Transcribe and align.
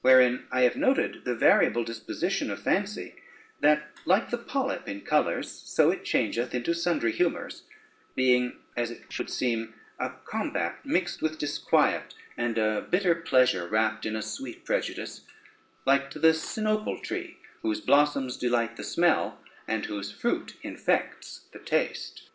Wherein 0.00 0.46
I 0.50 0.62
have 0.62 0.76
noted 0.76 1.26
the 1.26 1.34
variable 1.34 1.84
disposition 1.84 2.50
of 2.50 2.62
fancy, 2.62 3.16
that 3.60 3.90
like 4.06 4.30
the 4.30 4.38
polype 4.38 4.88
in 4.88 5.02
colors, 5.02 5.50
so 5.50 5.90
it 5.90 6.06
changeth 6.06 6.54
into 6.54 6.72
sundry 6.72 7.12
humors, 7.12 7.64
being, 8.14 8.56
as 8.78 8.90
it 8.90 9.02
should 9.12 9.28
seem, 9.28 9.74
a 9.98 10.12
combat 10.24 10.76
mixed 10.86 11.20
with 11.20 11.36
disquiet 11.36 12.14
and 12.34 12.56
a 12.56 12.80
bitter 12.80 13.14
pleasure 13.14 13.68
wrapped 13.68 14.06
in 14.06 14.16
a 14.16 14.22
sweet 14.22 14.64
prejudice, 14.64 15.20
like 15.84 16.10
to 16.12 16.18
the 16.18 16.32
Sinople 16.32 17.02
tree, 17.02 17.36
whose 17.60 17.82
blossoms 17.82 18.38
delight 18.38 18.78
the 18.78 18.84
smell, 18.84 19.38
and 19.68 19.84
whose 19.84 20.10
fruit 20.10 20.54
infects 20.62 21.44
the 21.52 21.58
taste." 21.58 22.30